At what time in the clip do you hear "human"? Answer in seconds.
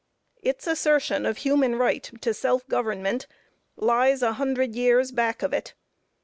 1.37-1.75